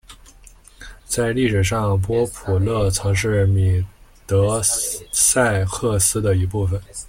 [1.05, 3.85] 在历史上波普勒曾是米
[4.25, 6.81] 德塞克斯的一部分。